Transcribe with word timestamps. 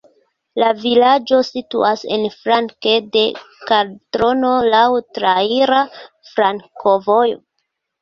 La 0.61 0.69
vilaĝo 0.85 1.37
situas 1.49 2.05
en 2.15 2.25
flanke 2.37 2.95
de 3.19 3.25
kaldrono, 3.69 4.57
laŭ 4.75 4.83
traira 5.21 5.87
flankovojo. 6.35 7.43